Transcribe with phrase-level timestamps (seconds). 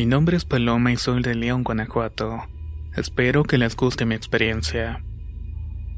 [0.00, 2.48] Mi nombre es Paloma y soy de León, Guanajuato.
[2.96, 5.04] Espero que les guste mi experiencia.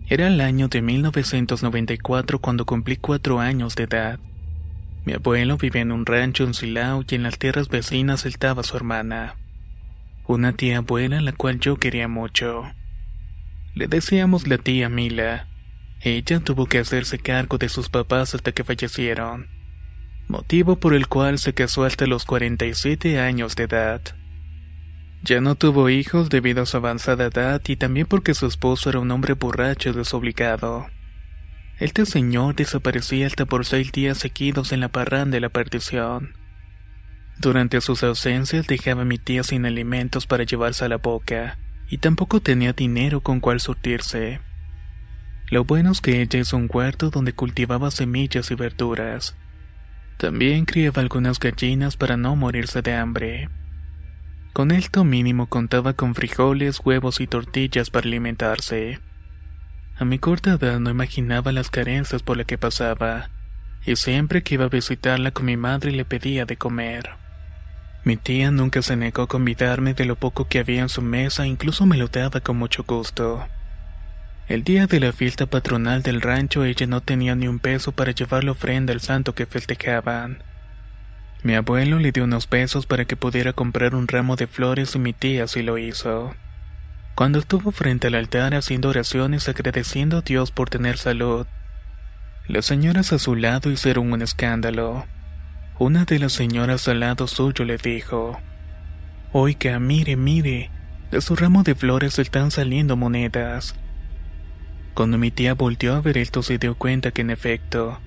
[0.08, 4.18] Era el año de 1994 cuando cumplí cuatro años de edad.
[5.04, 8.76] Mi abuelo vivía en un rancho en Silao y en las tierras vecinas estaba su
[8.76, 9.36] hermana.
[10.26, 12.72] Una tía abuela la cual yo quería mucho.
[13.76, 15.46] Le decíamos la tía Mila.
[16.00, 19.61] Ella tuvo que hacerse cargo de sus papás hasta que fallecieron
[20.28, 24.02] motivo por el cual se casó hasta los 47 años de edad.
[25.24, 28.98] Ya no tuvo hijos debido a su avanzada edad y también porque su esposo era
[28.98, 30.86] un hombre borracho y desobligado.
[31.78, 36.34] Este señor desaparecía hasta por seis días seguidos en la parranda de la perdición.
[37.38, 41.98] Durante sus ausencias dejaba a mi tía sin alimentos para llevarse a la boca, y
[41.98, 44.40] tampoco tenía dinero con cual surtirse.
[45.48, 49.36] Lo bueno es que ella hizo un huerto donde cultivaba semillas y verduras,
[50.22, 53.48] también criaba algunas gallinas para no morirse de hambre.
[54.52, 59.00] Con esto mínimo contaba con frijoles, huevos y tortillas para alimentarse.
[59.96, 63.30] A mi corta edad no imaginaba las carencias por las que pasaba,
[63.84, 67.10] y siempre que iba a visitarla con mi madre le pedía de comer.
[68.04, 71.48] Mi tía nunca se negó a convidarme de lo poco que había en su mesa,
[71.48, 73.44] incluso me lo daba con mucho gusto.
[74.48, 78.10] El día de la fiesta patronal del rancho ella no tenía ni un peso para
[78.10, 80.42] llevar la ofrenda al santo que festejaban.
[81.44, 84.98] Mi abuelo le dio unos pesos para que pudiera comprar un ramo de flores y
[84.98, 86.34] mi tía sí lo hizo.
[87.14, 91.46] Cuando estuvo frente al altar haciendo oraciones agradeciendo a Dios por tener salud,
[92.48, 95.06] las señoras a su lado hicieron un escándalo.
[95.78, 98.40] Una de las señoras al lado suyo le dijo,
[99.32, 100.70] Oiga, mire, mire,
[101.10, 103.74] de su ramo de flores están saliendo monedas.
[104.94, 107.98] Cuando mi tía volteó a ver esto se dio cuenta que en efecto,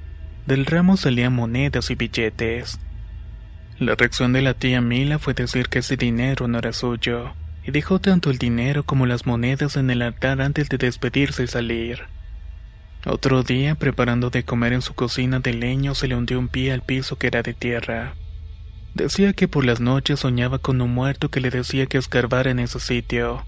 [0.46, 2.80] del ramo salían monedas y billetes.
[3.80, 7.72] La reacción de la tía Mila fue decir que ese dinero no era suyo, y
[7.72, 12.04] dejó tanto el dinero como las monedas en el altar antes de despedirse y salir.
[13.04, 16.72] Otro día, preparando de comer en su cocina de leño, se le hundió un pie
[16.72, 18.14] al piso que era de tierra.
[18.94, 22.60] Decía que por las noches soñaba con un muerto que le decía que escarbara en
[22.60, 23.44] ese sitio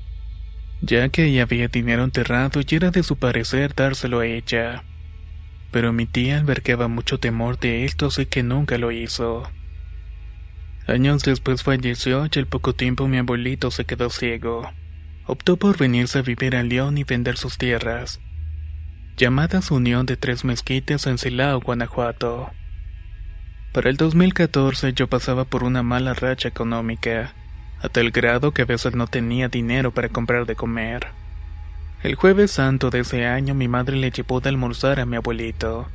[0.82, 4.84] ya que ella había dinero enterrado y era de su parecer dárselo a ella.
[5.72, 9.50] Pero mi tía albergaba mucho temor de esto, así que nunca lo hizo.
[10.88, 14.72] Años después falleció y al poco tiempo mi abuelito se quedó ciego.
[15.26, 18.22] Optó por venirse a vivir a León y vender sus tierras,
[19.18, 22.52] llamadas Unión de Tres Mezquites en Silao, Guanajuato.
[23.74, 27.36] Para el 2014 yo pasaba por una mala racha económica
[27.82, 31.08] a tal grado que a veces no tenía dinero para comprar de comer.
[32.04, 35.88] El jueves santo de ese año mi madre le llevó de almorzar a mi abuelito,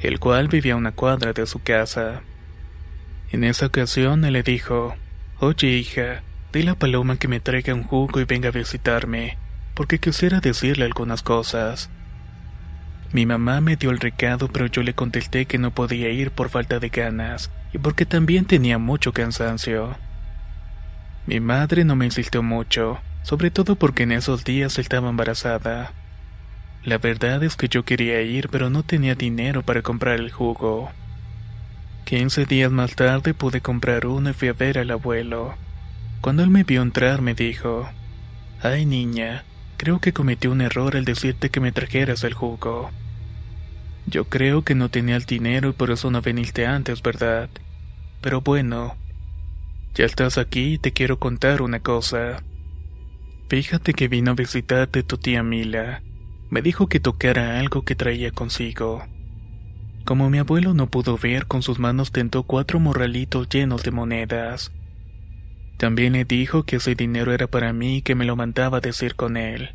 [0.00, 2.22] el cual vivía a una cuadra de su casa.
[3.30, 4.94] En esa ocasión él le dijo,
[5.40, 9.38] Oye hija, dile a Paloma que me traiga un jugo y venga a visitarme,
[9.74, 11.90] porque quisiera decirle algunas cosas.
[13.12, 16.48] Mi mamá me dio el recado pero yo le contesté que no podía ir por
[16.48, 19.96] falta de ganas y porque también tenía mucho cansancio.
[21.26, 25.92] Mi madre no me insistió mucho, sobre todo porque en esos días estaba embarazada.
[26.84, 30.90] La verdad es que yo quería ir, pero no tenía dinero para comprar el jugo.
[32.04, 35.54] Quince días más tarde pude comprar uno y fui a ver al abuelo.
[36.20, 37.88] Cuando él me vio entrar me dijo,
[38.62, 39.44] Ay niña,
[39.78, 42.90] creo que cometí un error al decirte que me trajeras el jugo.
[44.06, 47.48] Yo creo que no tenía el dinero y por eso no viniste antes, ¿verdad?
[48.20, 48.94] Pero bueno,
[49.94, 52.42] ya estás aquí y te quiero contar una cosa.
[53.48, 56.02] Fíjate que vino a visitarte tu tía Mila.
[56.50, 59.04] Me dijo que tocara algo que traía consigo.
[60.04, 64.72] Como mi abuelo no pudo ver, con sus manos tentó cuatro morralitos llenos de monedas.
[65.78, 69.14] También le dijo que ese dinero era para mí y que me lo mandaba decir
[69.14, 69.74] con él.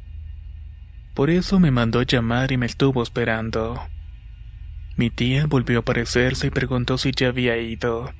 [1.13, 3.81] Por eso me mandó llamar y me estuvo esperando.
[4.97, 8.13] Mi tía volvió a aparecerse y preguntó si ya había ido.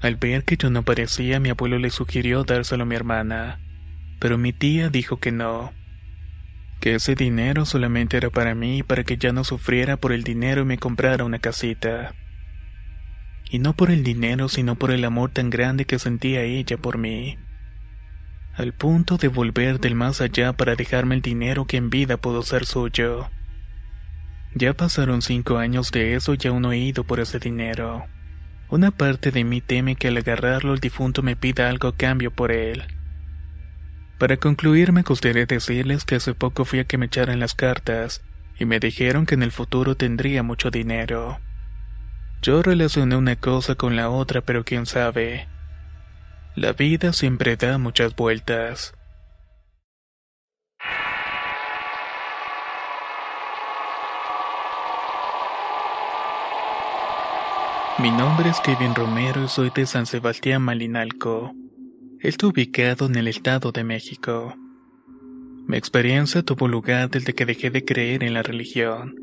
[0.00, 3.58] Al ver que yo no aparecía, mi abuelo le sugirió dárselo a mi hermana,
[4.20, 5.72] pero mi tía dijo que no,
[6.80, 10.62] que ese dinero solamente era para mí para que ya no sufriera por el dinero
[10.62, 12.14] y me comprara una casita.
[13.50, 16.98] Y no por el dinero, sino por el amor tan grande que sentía ella por
[16.98, 17.38] mí.
[18.54, 22.42] Al punto de volver del más allá para dejarme el dinero que en vida pudo
[22.42, 23.30] ser suyo.
[24.54, 28.06] Ya pasaron cinco años de eso y aún no he ido por ese dinero.
[28.70, 32.30] Una parte de mí teme que al agarrarlo el difunto me pida algo a cambio
[32.30, 32.84] por él.
[34.18, 38.22] Para concluir me gustaría decirles que hace poco fui a que me echaran las cartas
[38.58, 41.40] y me dijeron que en el futuro tendría mucho dinero.
[42.42, 45.48] Yo relacioné una cosa con la otra, pero quién sabe.
[46.54, 48.97] La vida siempre da muchas vueltas.
[58.00, 61.52] Mi nombre es Kevin Romero y soy de San Sebastián Malinalco.
[62.20, 64.54] Está ubicado en el Estado de México.
[65.66, 69.16] Mi experiencia tuvo lugar desde que dejé de creer en la religión.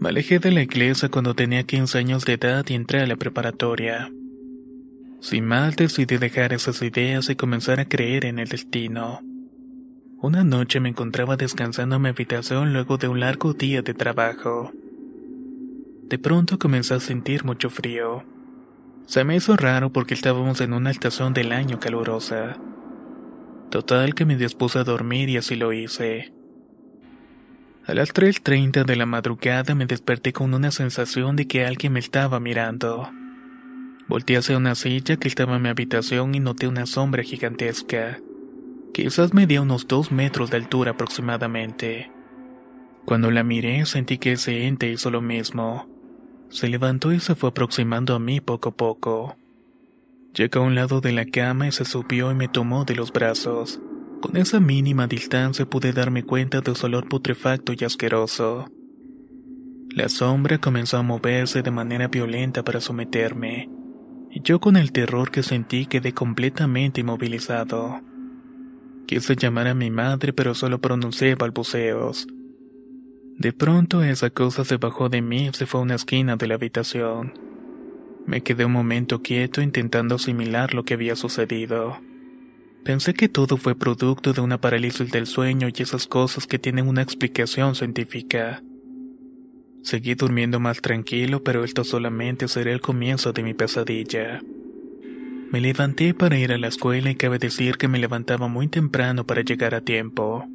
[0.00, 3.16] Me alejé de la iglesia cuando tenía 15 años de edad y entré a la
[3.16, 4.10] preparatoria.
[5.20, 9.20] Sin mal decidí dejar esas ideas y comenzar a creer en el destino.
[10.16, 14.72] Una noche me encontraba descansando en mi habitación luego de un largo día de trabajo.
[16.12, 18.22] De pronto comencé a sentir mucho frío.
[19.06, 22.58] Se me hizo raro porque estábamos en una estación del año calurosa.
[23.70, 26.34] Total que me dispuse a dormir y así lo hice.
[27.86, 32.00] A las 3.30 de la madrugada me desperté con una sensación de que alguien me
[32.00, 33.10] estaba mirando.
[34.06, 38.20] Volté hacia una silla que estaba en mi habitación y noté una sombra gigantesca.
[38.92, 42.12] Quizás medía unos dos metros de altura aproximadamente.
[43.06, 45.90] Cuando la miré sentí que ese ente hizo lo mismo.
[46.52, 49.36] Se levantó y se fue aproximando a mí poco a poco.
[50.34, 53.10] Llegó a un lado de la cama y se subió y me tomó de los
[53.10, 53.80] brazos.
[54.20, 58.66] Con esa mínima distancia pude darme cuenta de su olor putrefacto y asqueroso.
[59.88, 63.70] La sombra comenzó a moverse de manera violenta para someterme,
[64.30, 68.02] y yo con el terror que sentí quedé completamente inmovilizado.
[69.06, 72.26] Quise llamar a mi madre pero solo pronuncié balbuceos.
[73.42, 76.46] De pronto esa cosa se bajó de mí y se fue a una esquina de
[76.46, 77.34] la habitación.
[78.24, 81.98] Me quedé un momento quieto intentando asimilar lo que había sucedido.
[82.84, 86.86] Pensé que todo fue producto de una parálisis del sueño y esas cosas que tienen
[86.86, 88.62] una explicación científica.
[89.82, 94.40] Seguí durmiendo más tranquilo, pero esto solamente sería el comienzo de mi pesadilla.
[95.50, 99.26] Me levanté para ir a la escuela y cabe decir que me levantaba muy temprano
[99.26, 100.46] para llegar a tiempo.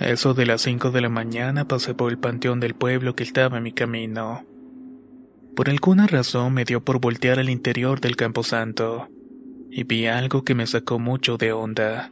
[0.00, 3.22] A eso de las 5 de la mañana pasé por el panteón del pueblo que
[3.22, 4.44] estaba en mi camino.
[5.54, 9.08] Por alguna razón me dio por voltear al interior del camposanto,
[9.70, 12.10] y vi algo que me sacó mucho de onda.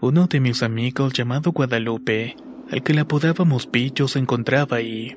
[0.00, 2.36] Uno de mis amigos llamado Guadalupe,
[2.70, 5.16] al que le apodábamos Pillo, se encontraba ahí.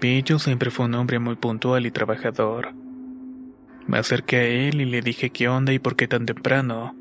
[0.00, 2.74] Pillo siempre fue un hombre muy puntual y trabajador.
[3.86, 6.94] Me acerqué a él y le dije qué onda y por qué tan temprano,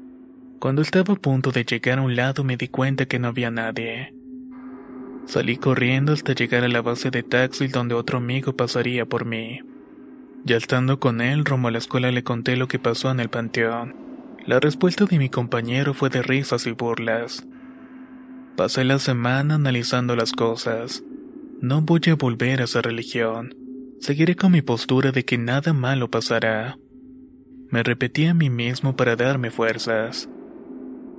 [0.59, 3.51] cuando estaba a punto de llegar a un lado me di cuenta que no había
[3.51, 4.13] nadie.
[5.25, 9.59] Salí corriendo hasta llegar a la base de taxi donde otro amigo pasaría por mí.
[10.45, 13.29] Ya estando con él, rumbo a la escuela le conté lo que pasó en el
[13.29, 13.95] panteón.
[14.45, 17.45] La respuesta de mi compañero fue de risas y burlas.
[18.55, 21.03] Pasé la semana analizando las cosas.
[21.59, 23.53] No voy a volver a esa religión.
[23.99, 26.77] Seguiré con mi postura de que nada malo pasará.
[27.69, 30.29] Me repetí a mí mismo para darme fuerzas.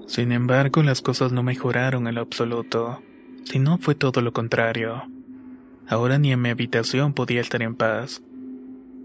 [0.08, 3.02] Sin embargo, las cosas no mejoraron en lo absoluto,
[3.44, 5.02] sino fue todo lo contrario.
[5.86, 8.22] Ahora ni en mi habitación podía estar en paz.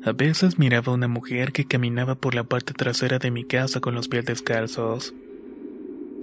[0.05, 3.81] A veces miraba a una mujer que caminaba por la parte trasera de mi casa
[3.81, 5.13] con los pies descalzos.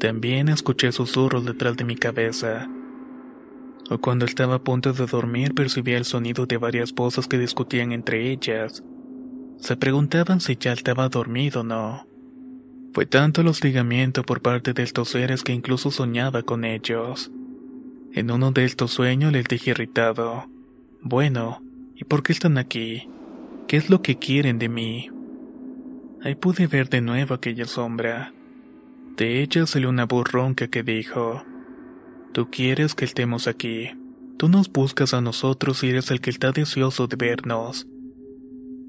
[0.01, 2.67] También escuché susurros detrás de mi cabeza.
[3.91, 7.93] O cuando estaba a punto de dormir percibía el sonido de varias voces que discutían
[7.93, 8.83] entre ellas.
[9.59, 12.10] Se preguntaban si ya estaba dormido o no.
[12.93, 17.31] Fue tanto el hostigamiento por parte de estos seres que incluso soñaba con ellos.
[18.13, 20.49] En uno de estos sueños les dije irritado,
[21.01, 21.63] bueno,
[21.95, 23.09] ¿y por qué están aquí?
[23.69, 25.09] ¿Qué es lo que quieren de mí?
[26.23, 28.35] Ahí pude ver de nuevo aquella sombra.
[29.17, 31.45] De ella salió una burronca que dijo,
[32.33, 33.91] Tú quieres que estemos aquí.
[34.37, 37.87] Tú nos buscas a nosotros y eres el que está deseoso de vernos.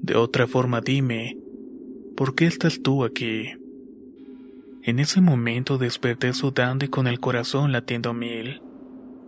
[0.00, 1.38] De otra forma dime,
[2.16, 3.61] ¿por qué estás tú aquí?
[4.84, 8.60] En ese momento desperté sudando y con el corazón latiendo mil.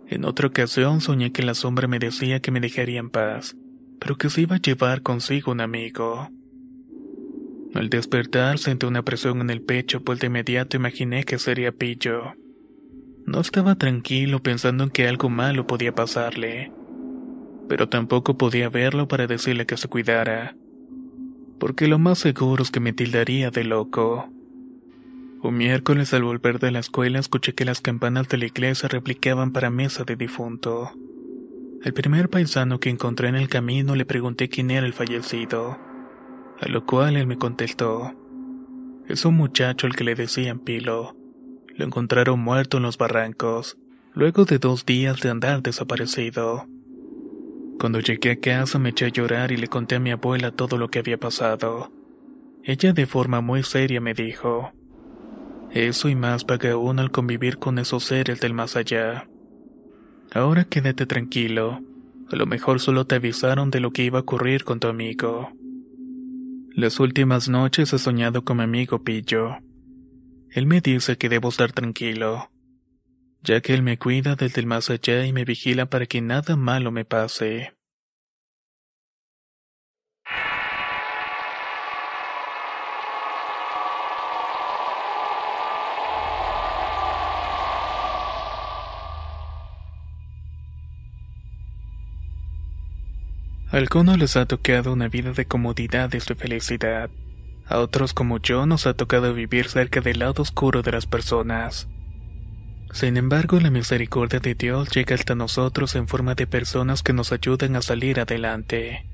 [0.07, 3.55] En otra ocasión soñé que la sombra me decía que me dejaría en paz,
[3.99, 6.29] pero que se iba a llevar consigo un amigo.
[7.73, 12.33] Al despertar sentí una presión en el pecho, pues de inmediato imaginé que sería Pillo.
[13.25, 16.73] No estaba tranquilo pensando en que algo malo podía pasarle,
[17.69, 20.55] pero tampoco podía verlo para decirle que se cuidara,
[21.59, 24.34] porque lo más seguro es que me tildaría de loco.
[25.45, 29.53] Un miércoles al volver de la escuela escuché que las campanas de la iglesia replicaban
[29.53, 30.91] para mesa de difunto.
[31.83, 35.77] El primer paisano que encontré en el camino le pregunté quién era el fallecido,
[36.59, 38.15] a lo cual él me contestó,
[39.07, 41.15] es un muchacho al que le decían Pilo
[41.75, 43.77] lo encontraron muerto en los barrancos,
[44.13, 46.65] luego de dos días de andar desaparecido.
[47.79, 50.79] Cuando llegué a casa me eché a llorar y le conté a mi abuela todo
[50.79, 51.91] lo que había pasado.
[52.63, 54.71] Ella de forma muy seria me dijo,
[55.71, 59.27] eso y más paga uno al convivir con esos seres del más allá.
[60.33, 61.81] Ahora quédate tranquilo,
[62.31, 65.51] a lo mejor solo te avisaron de lo que iba a ocurrir con tu amigo.
[66.73, 69.57] Las últimas noches he soñado con mi amigo Pillo.
[70.49, 72.49] Él me dice que debo estar tranquilo,
[73.43, 76.55] ya que él me cuida desde el más allá y me vigila para que nada
[76.55, 77.74] malo me pase.
[93.75, 97.09] Algunos les ha tocado una vida de comodidad y de felicidad.
[97.67, 101.89] A otros como yo nos ha tocado vivir cerca del lado oscuro de las personas.
[102.93, 107.33] Sin embargo, la misericordia de Dios llega hasta nosotros en forma de personas que nos
[107.33, 109.09] ayudan a salir adelante.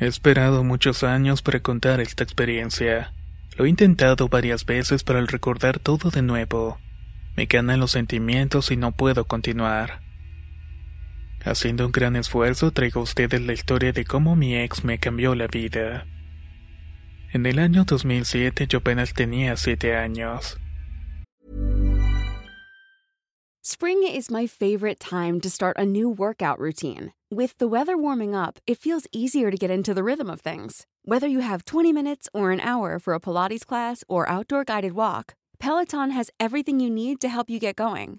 [0.00, 3.12] He esperado muchos años para contar esta experiencia.
[3.56, 6.80] Lo he intentado varias veces, para recordar todo de nuevo,
[7.36, 10.05] me ganan los sentimientos y no puedo continuar.
[11.46, 15.36] Haciendo un gran esfuerzo, traigo a ustedes la historia de cómo mi ex me cambió
[15.36, 16.04] la vida.
[17.32, 20.58] En el año 2007 yo apenas tenía 7 años.
[23.62, 27.12] Spring is my favorite time to start a new workout routine.
[27.30, 30.84] With the weather warming up, it feels easier to get into the rhythm of things.
[31.04, 34.94] Whether you have 20 minutes or an hour for a Pilates class or outdoor guided
[34.94, 38.18] walk, Peloton has everything you need to help you get going.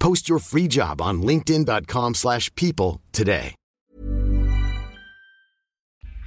[0.00, 3.54] Post your free job on linkedin.com/people today.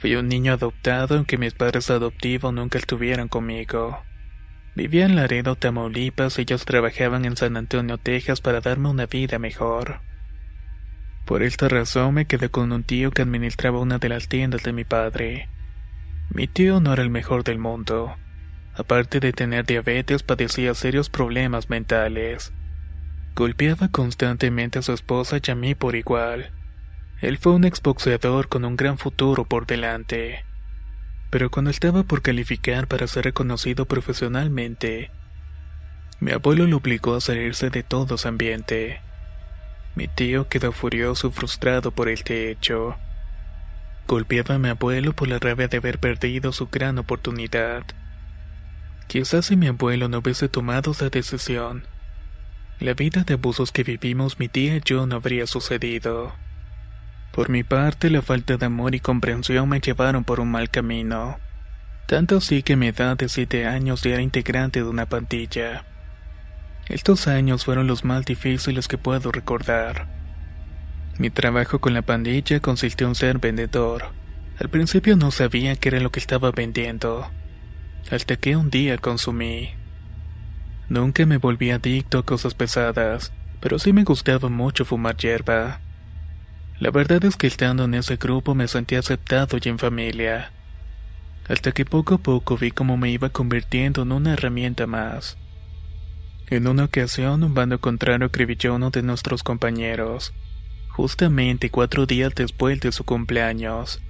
[0.04, 4.04] Fui un niño adoptado aunque mis padres adoptivos nunca estuvieron conmigo.
[4.76, 9.40] Vivía en Laredo, Tamaulipas, y ellos trabajaban en San Antonio, Texas para darme una vida
[9.40, 10.02] mejor.
[11.26, 14.74] Por esta razón me quedé con un tío que administraba una de las tiendas de
[14.74, 15.48] mi padre.
[16.30, 18.14] Mi tío no era el mejor del mundo.
[18.76, 22.52] Aparte de tener diabetes, padecía serios problemas mentales.
[23.36, 26.52] Golpeaba constantemente a su esposa y a mí por igual.
[27.20, 30.46] Él fue un exboxeador con un gran futuro por delante.
[31.32, 35.10] Pero cuando estaba por calificar para ser reconocido profesionalmente,
[36.20, 39.02] mi abuelo lo obligó a salirse de todo su ambiente.
[39.96, 42.98] Mi tío quedó furioso y frustrado por este hecho.
[44.08, 47.84] Golpeaba a mi abuelo por la rabia de haber perdido su gran oportunidad.
[49.08, 51.88] Quizás si mi abuelo no hubiese tomado esa decisión,
[52.80, 56.34] la vida de abusos que vivimos mi tía y yo no habría sucedido.
[57.32, 61.38] Por mi parte, la falta de amor y comprensión me llevaron por un mal camino.
[62.06, 65.86] Tanto así que a mi edad de siete años ya era integrante de una pandilla.
[66.88, 70.08] Estos años fueron los más difíciles que puedo recordar.
[71.18, 74.12] Mi trabajo con la pandilla consistió en ser vendedor.
[74.60, 77.32] Al principio no sabía qué era lo que estaba vendiendo,
[78.12, 79.74] hasta que un día consumí.
[80.90, 85.80] Nunca me volví adicto a cosas pesadas, pero sí me gustaba mucho fumar hierba.
[86.80, 90.52] La verdad es que estando en ese grupo me sentí aceptado y en familia.
[91.48, 95.38] Hasta que poco a poco vi cómo me iba convirtiendo en una herramienta más.
[96.48, 100.34] En una ocasión, un bando contrario acribilló a uno de nuestros compañeros,
[100.90, 104.02] justamente cuatro días después de su cumpleaños.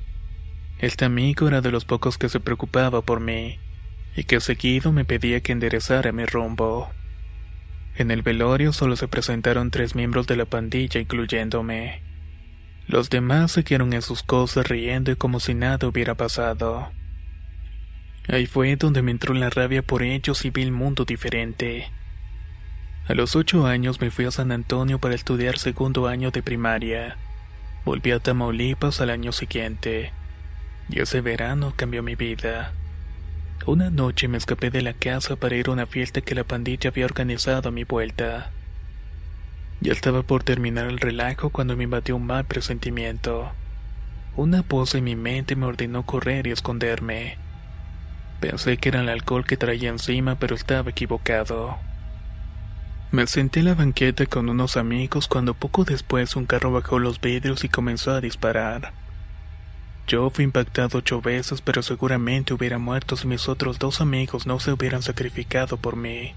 [0.80, 3.60] Este amigo era de los pocos que se preocupaba por mí,
[4.15, 6.91] y que seguido me pedía que enderezara mi rumbo.
[7.96, 12.01] En el velorio solo se presentaron tres miembros de la pandilla, incluyéndome.
[12.88, 16.91] Los demás siguieron en sus cosas riendo y como si nada hubiera pasado.
[18.27, 21.89] Ahí fue donde me entró la rabia por ellos y vi el mundo diferente.
[23.08, 27.17] A los ocho años me fui a San Antonio para estudiar segundo año de primaria.
[27.84, 30.13] Volví a Tamaulipas al año siguiente.
[30.89, 32.74] Y ese verano cambió mi vida.
[33.66, 36.90] Una noche me escapé de la casa para ir a una fiesta que la pandilla
[36.90, 38.52] había organizado a mi vuelta.
[39.80, 43.52] Ya estaba por terminar el relajo cuando me invadió un mal presentimiento.
[44.36, 47.38] Una voz en mi mente me ordenó correr y esconderme.
[48.42, 51.78] Pensé que era el alcohol que traía encima, pero estaba equivocado.
[53.12, 57.22] Me senté en la banqueta con unos amigos cuando poco después un carro bajó los
[57.22, 58.92] vidrios y comenzó a disparar.
[60.13, 64.60] Yo fui impactado ocho veces, pero seguramente hubiera muerto si mis otros dos amigos no
[64.60, 66.36] se hubieran sacrificado por mí.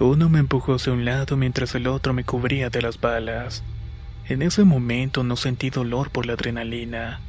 [0.00, 3.62] Uno me empujó hacia un lado mientras el otro me cubría de las balas.
[4.26, 7.20] En ese momento no sentí dolor por la adrenalina.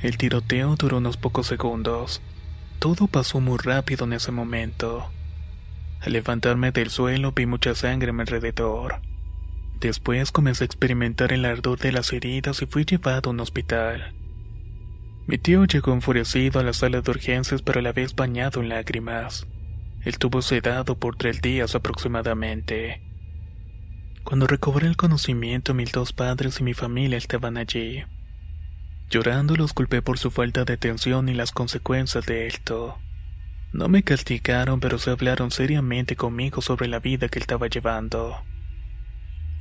[0.00, 2.22] El tiroteo duró unos pocos segundos.
[2.78, 5.10] Todo pasó muy rápido en ese momento.
[6.02, 9.00] Al levantarme del suelo vi mucha sangre a mi alrededor.
[9.80, 14.14] Después comencé a experimentar el ardor de las heridas y fui llevado a un hospital.
[15.28, 18.70] Mi tío llegó enfurecido a la sala de urgencias pero a la vez bañado en
[18.70, 19.46] lágrimas.
[20.00, 23.02] Él estuvo sedado por tres días aproximadamente.
[24.24, 28.04] Cuando recobré el conocimiento, mis dos padres y mi familia estaban allí.
[29.10, 32.96] Llorando los culpé por su falta de atención y las consecuencias de esto.
[33.74, 38.34] No me castigaron, pero se hablaron seriamente conmigo sobre la vida que estaba llevando.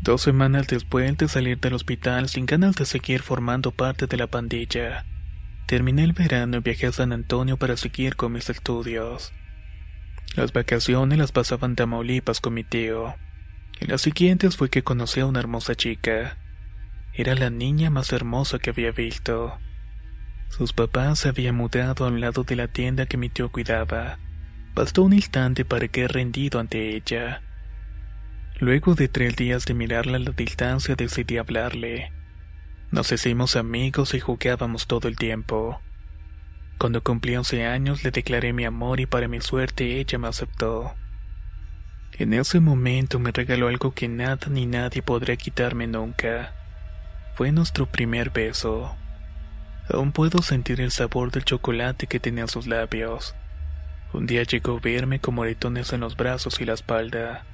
[0.01, 4.27] Dos semanas después de salir del hospital sin ganas de seguir formando parte de la
[4.27, 5.05] pandilla,
[5.67, 9.34] terminé el verano y viajé a San Antonio para seguir con mis estudios.
[10.36, 13.15] Las vacaciones las pasaba en Tamaulipas con mi tío.
[13.80, 16.38] Y las siguientes fue que conocí a una hermosa chica.
[17.13, 19.58] Era la niña más hermosa que había visto.
[20.49, 24.19] Sus papás se habían mudado a un lado de la tienda que mi tío cuidaba.
[24.73, 27.41] Bastó un instante para que rendido ante ella.
[28.60, 32.12] Luego de tres días de mirarla a la distancia decidí hablarle.
[32.89, 35.82] Nos hicimos amigos y jugábamos todo el tiempo.
[36.78, 40.93] Cuando cumplí 11 años le declaré mi amor y para mi suerte ella me aceptó.
[42.13, 46.54] En ese momento me regaló algo que nada ni nadie podría quitarme nunca.
[47.36, 48.95] Fue nuestro primer beso.
[49.89, 53.36] Aún puedo sentir el sabor del chocolate que tenía sus labios.
[54.13, 57.45] Un día llegó a verme con moretones en los brazos y la espalda.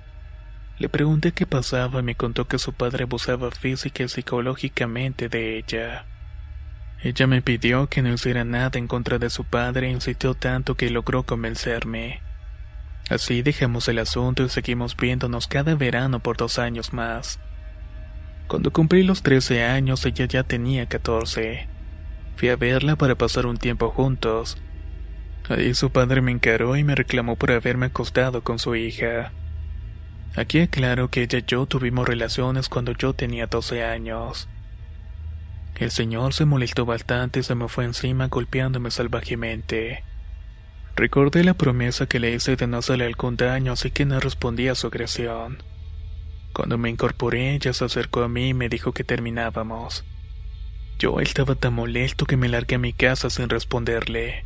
[0.83, 5.57] Le pregunté qué pasaba y me contó que su padre abusaba física y psicológicamente de
[5.57, 6.05] ella.
[7.01, 10.75] Ella me pidió que no hiciera nada en contra de su padre e insistió tanto
[10.75, 12.19] que logró convencerme.
[13.09, 17.39] Así dejamos el asunto y seguimos viéndonos cada verano por dos años más.
[18.47, 21.65] Cuando cumplí los 13 años ella ya tenía 14.
[22.35, 24.61] Fui a verla para pasar un tiempo juntos.
[25.47, 29.31] Ahí su padre me encaró y me reclamó por haberme acostado con su hija.
[30.35, 34.47] Aquí aclaro que ella y yo tuvimos relaciones cuando yo tenía 12 años.
[35.75, 40.03] El señor se molestó bastante y se me fue encima golpeándome salvajemente.
[40.95, 44.67] Recordé la promesa que le hice de no hacerle algún daño, así que no respondí
[44.67, 45.61] a su agresión.
[46.51, 50.03] Cuando me incorporé, ella se acercó a mí y me dijo que terminábamos.
[50.99, 54.45] Yo estaba tan molesto que me largué a mi casa sin responderle.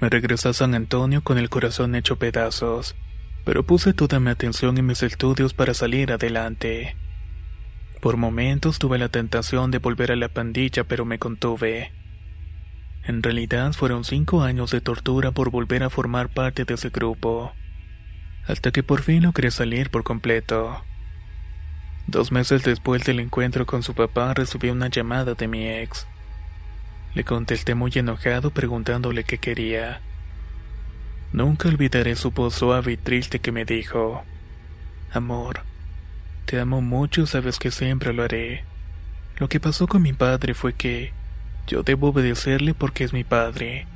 [0.00, 2.94] Me regresé a San Antonio con el corazón hecho pedazos,
[3.44, 6.96] pero puse toda mi atención en mis estudios para salir adelante.
[8.00, 11.92] Por momentos tuve la tentación de volver a la pandilla, pero me contuve.
[13.04, 17.52] En realidad fueron cinco años de tortura por volver a formar parte de ese grupo,
[18.46, 20.82] hasta que por fin logré salir por completo.
[22.06, 26.06] Dos meses después del encuentro con su papá recibí una llamada de mi ex.
[27.14, 30.00] Le contesté muy enojado preguntándole qué quería.
[31.32, 34.24] Nunca olvidaré su voz suave y triste que me dijo,
[35.12, 35.62] Amor,
[36.46, 38.64] te amo mucho sabes que siempre lo haré.
[39.36, 41.12] Lo que pasó con mi padre fue que
[41.66, 43.86] yo debo obedecerle porque es mi padre.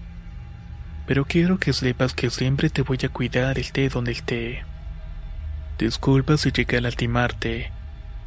[1.07, 4.65] Pero quiero que sepas que siempre te voy a cuidar esté donde esté.
[5.79, 7.73] Disculpa si llegué a lastimarte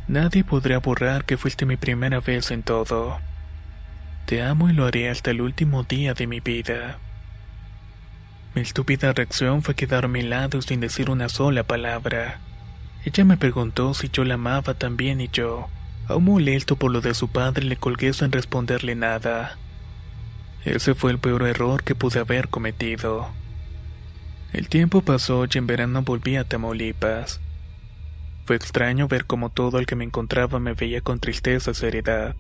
[0.08, 3.20] Nadie podrá borrar que fuiste mi primera vez en todo.
[4.26, 6.98] Te amo y lo haré hasta el último día de mi vida.
[8.58, 12.40] Mi estúpida reacción fue quedarme helado sin decir una sola palabra.
[13.06, 15.68] Ella me preguntó si yo la amaba también y yo,
[16.08, 19.60] aún molesto por lo de su padre, le colgué sin responderle nada.
[20.66, 23.28] Ese fue el peor error que pude haber cometido.
[24.54, 27.40] El tiempo pasó y en verano volví a Tamaulipas.
[28.46, 32.36] Fue extraño ver cómo todo el que me encontraba me veía con tristeza y seriedad.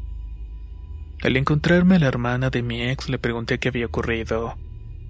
[1.21, 4.57] Al encontrarme a la hermana de mi ex le pregunté qué había ocurrido,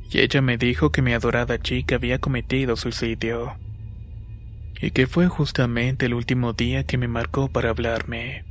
[0.10, 3.58] y ella me dijo que mi adorada chica había cometido suicidio,
[4.80, 8.46] y que fue justamente el último día que me marcó para hablarme.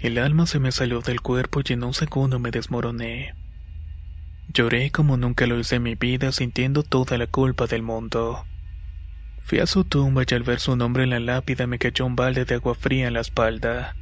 [0.00, 3.34] El alma se me salió del cuerpo y en un segundo me desmoroné.
[4.54, 8.46] Lloré como nunca lo hice en mi vida sintiendo toda la culpa del mundo.
[9.40, 12.16] Fui a su tumba y al ver su nombre en la lápida me cayó un
[12.16, 13.96] balde de agua fría en la espalda.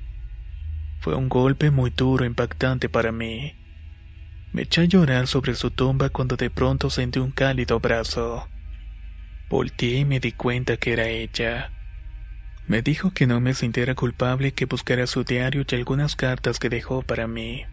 [1.00, 3.54] Fue un golpe muy duro e impactante para mí.
[4.52, 8.48] Me eché a llorar sobre su tumba cuando de pronto sentí un cálido brazo.
[9.48, 11.70] Volteé y me di cuenta que era ella.
[12.66, 16.68] Me dijo que no me sintiera culpable que buscara su diario y algunas cartas que
[16.68, 17.64] dejó para mí.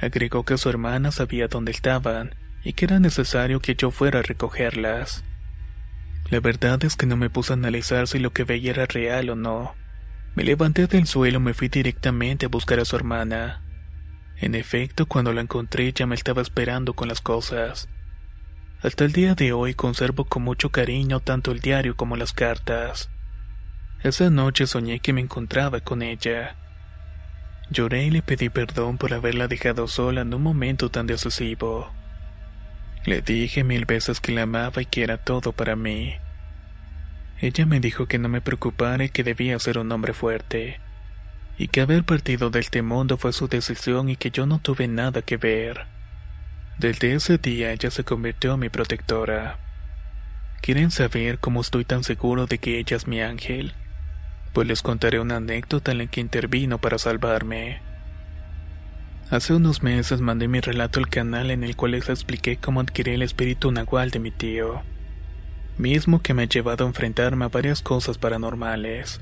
[0.00, 2.34] Agregó que su hermana sabía dónde estaban
[2.64, 5.24] y que era necesario que yo fuera a recogerlas.
[6.30, 9.30] La verdad es que no me puse a analizar si lo que veía era real
[9.30, 9.74] o no.
[10.34, 13.62] Me levanté del suelo y me fui directamente a buscar a su hermana.
[14.40, 17.88] En efecto, cuando la encontré ya me estaba esperando con las cosas.
[18.80, 23.10] Hasta el día de hoy conservo con mucho cariño tanto el diario como las cartas.
[24.02, 26.54] Esa noche soñé que me encontraba con ella.
[27.70, 31.90] Lloré y le pedí perdón por haberla dejado sola en un momento tan decisivo.
[33.04, 36.14] Le dije mil veces que la amaba y que era todo para mí.
[37.40, 40.80] Ella me dijo que no me preocupara y que debía ser un hombre fuerte,
[41.58, 44.88] y que haber partido de este mundo fue su decisión y que yo no tuve
[44.88, 45.86] nada que ver.
[46.78, 49.58] Desde ese día ella se convirtió en mi protectora.
[50.60, 53.74] ¿Quieren saber cómo estoy tan seguro de que ella es mi ángel?
[54.52, 57.80] Pues les contaré una anécdota en la que intervino para salvarme.
[59.30, 63.12] Hace unos meses mandé mi relato al canal en el cual les expliqué cómo adquirí
[63.12, 64.82] el espíritu nahual de mi tío
[65.78, 69.20] mismo que me ha llevado a enfrentarme a varias cosas paranormales.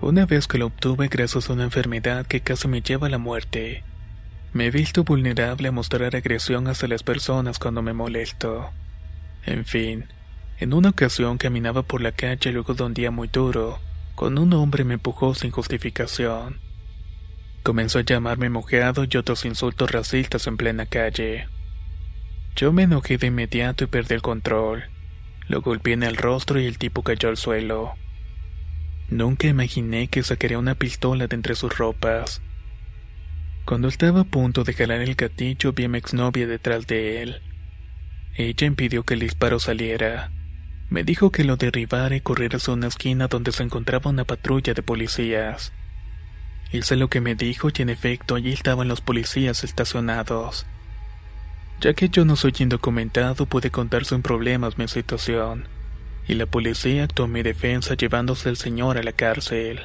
[0.00, 3.18] Una vez que lo obtuve gracias a una enfermedad que casi me lleva a la
[3.18, 3.84] muerte,
[4.52, 8.70] me he visto vulnerable a mostrar agresión hacia las personas cuando me molesto.
[9.46, 10.06] En fin,
[10.58, 13.78] en una ocasión caminaba por la calle luego de un día muy duro,
[14.16, 16.58] cuando un hombre me empujó sin justificación.
[17.62, 21.46] Comenzó a llamarme mojado y otros insultos racistas en plena calle.
[22.56, 24.84] Yo me enojé de inmediato y perdí el control.
[25.46, 27.94] Lo golpeé en el rostro y el tipo cayó al suelo.
[29.10, 32.40] Nunca imaginé que sacaría una pistola de entre sus ropas.
[33.64, 37.42] Cuando estaba a punto de jalar el gatillo vi a mi exnovia detrás de él.
[38.36, 40.30] Ella impidió que el disparo saliera.
[40.88, 44.74] Me dijo que lo derribara y corriera hacia una esquina donde se encontraba una patrulla
[44.74, 45.72] de policías.
[46.72, 50.66] Hice lo que me dijo y en efecto allí estaban los policías estacionados.
[51.80, 55.66] Ya que yo no soy indocumentado, pude contar sin problemas mi situación,
[56.26, 59.80] y la policía actuó en mi defensa llevándose al señor a la cárcel.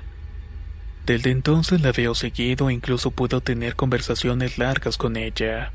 [1.06, 5.72] Desde entonces la veo seguido e incluso puedo tener conversaciones largas con ella.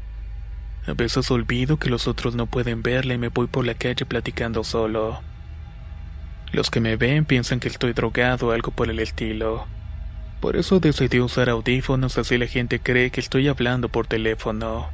[0.86, 4.06] A veces olvido que los otros no pueden verla y me voy por la calle
[4.06, 5.20] platicando solo.
[6.52, 9.66] Los que me ven piensan que estoy drogado o algo por el estilo.
[10.40, 14.88] Por eso decidí usar audífonos así la gente cree que estoy hablando por teléfono.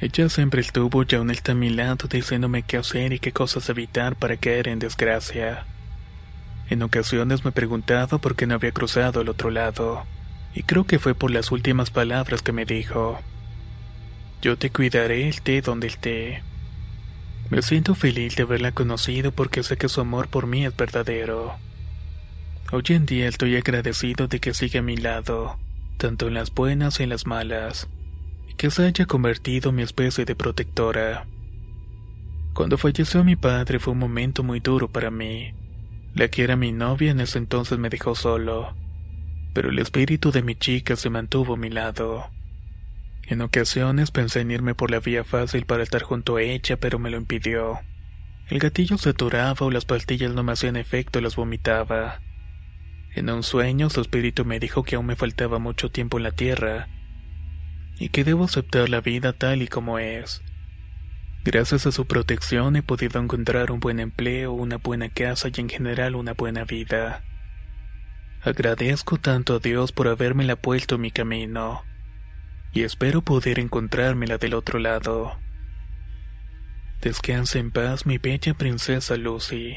[0.00, 3.68] Ella siempre estuvo y aún está a mi lado diciéndome qué hacer y qué cosas
[3.68, 5.66] evitar para caer en desgracia.
[6.70, 10.06] En ocasiones me preguntaba por qué no había cruzado al otro lado,
[10.54, 13.20] y creo que fue por las últimas palabras que me dijo.
[14.40, 16.42] Yo te cuidaré el té donde esté.
[17.50, 21.56] Me siento feliz de haberla conocido porque sé que su amor por mí es verdadero.
[22.72, 25.58] Hoy en día estoy agradecido de que siga a mi lado,
[25.98, 27.86] tanto en las buenas y en las malas
[28.56, 31.26] que se haya convertido en mi especie de protectora.
[32.52, 35.54] Cuando falleció mi padre fue un momento muy duro para mí.
[36.14, 38.74] La que era mi novia en ese entonces me dejó solo,
[39.54, 42.30] pero el espíritu de mi chica se mantuvo a mi lado.
[43.22, 46.98] En ocasiones pensé en irme por la vía fácil para estar junto a ella, pero
[46.98, 47.78] me lo impidió.
[48.48, 52.20] El gatillo se aturaba o las pastillas no me hacían efecto y las vomitaba.
[53.14, 56.32] En un sueño su espíritu me dijo que aún me faltaba mucho tiempo en la
[56.32, 56.88] tierra
[58.00, 60.42] y que debo aceptar la vida tal y como es.
[61.44, 65.68] Gracias a su protección he podido encontrar un buen empleo, una buena casa y en
[65.68, 67.22] general una buena vida.
[68.42, 71.82] Agradezco tanto a Dios por habérmela puesto en mi camino,
[72.72, 75.38] y espero poder encontrármela del otro lado.
[77.02, 79.76] Descansa en paz, mi bella princesa Lucy.